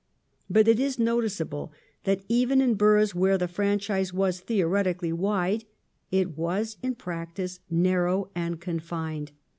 [0.49, 1.71] But it is notice able
[2.05, 5.65] that even in boroughs where the franchise was theoretically wide,
[6.09, 9.31] it was in practice narrow and confined.